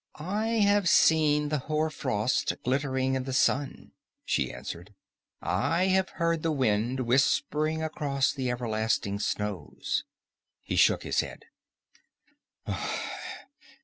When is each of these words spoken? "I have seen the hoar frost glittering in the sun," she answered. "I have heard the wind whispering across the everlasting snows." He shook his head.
"I 0.15 0.47
have 0.63 0.89
seen 0.89 1.49
the 1.49 1.59
hoar 1.59 1.91
frost 1.91 2.55
glittering 2.63 3.13
in 3.13 3.25
the 3.25 3.33
sun," 3.33 3.91
she 4.25 4.51
answered. 4.51 4.95
"I 5.43 5.89
have 5.89 6.09
heard 6.17 6.41
the 6.41 6.51
wind 6.51 7.01
whispering 7.01 7.83
across 7.83 8.33
the 8.33 8.49
everlasting 8.49 9.19
snows." 9.19 10.03
He 10.63 10.75
shook 10.75 11.03
his 11.03 11.19
head. 11.19 11.45